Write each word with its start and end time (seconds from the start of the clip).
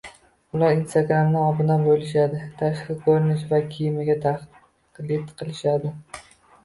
Ular 0.59 0.71
Instagramda 0.75 1.43
obuna 1.49 1.75
bo'lishadi, 1.83 2.41
tashqi 2.61 2.95
ko'rinishi 3.03 3.53
va 3.55 3.61
kiyimiga 3.75 4.17
taqlid 4.25 5.33
qilishadi 5.43 5.93